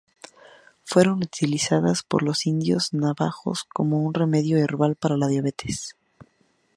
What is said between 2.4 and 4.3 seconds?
indios navajos como un